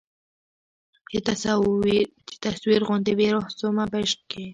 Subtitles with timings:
[2.27, 4.45] چي تصویر غوندي بې روح سومه په عشق کي